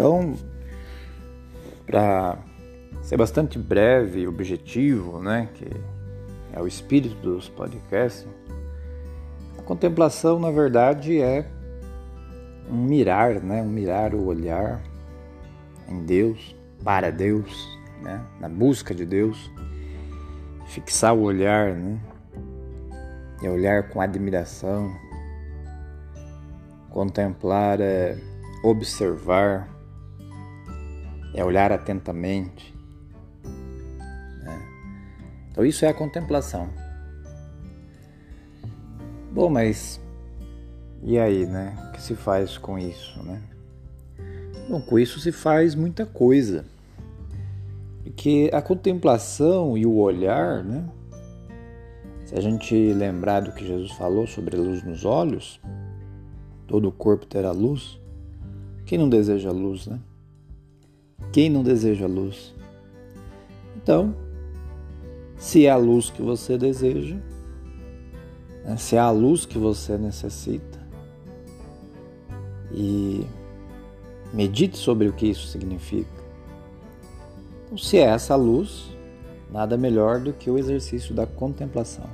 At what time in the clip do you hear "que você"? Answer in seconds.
66.10-66.58, 69.46-69.96